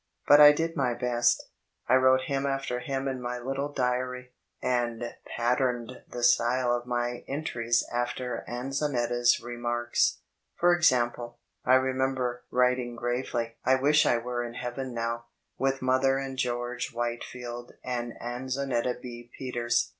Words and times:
But 0.27 0.41
I 0.41 0.51
did 0.51 0.75
my 0.75 0.95
best; 0.95 1.51
I 1.87 1.93
wrote 1.93 2.21
hymn 2.25 2.47
after 2.47 2.79
hymn 2.79 3.07
in 3.07 3.21
my 3.21 3.37
litde 3.37 3.75
diary, 3.75 4.31
and 4.59 5.03
patterned 5.27 5.91
the 6.09 6.23
style 6.23 6.71
of 6.75 6.87
my 6.87 7.23
entries 7.27 7.85
afrer 7.93 8.43
Anzonet 8.49 9.09
ta's 9.09 9.39
remarks. 9.39 10.17
For 10.55 10.75
example, 10.75 11.37
I 11.63 11.75
remember 11.75 12.45
writing 12.49 12.95
gravely 12.95 13.57
"I 13.63 13.75
wish 13.75 14.07
I 14.07 14.17
were 14.17 14.43
in 14.43 14.55
Heaven 14.55 14.95
now, 14.95 15.25
with 15.59 15.83
Mother 15.83 16.17
and 16.17 16.35
George 16.35 16.89
Whitfield 16.91 17.73
and 17.83 18.13
Anzonetta 18.19 18.99
B. 18.99 19.29
Peters." 19.37 19.89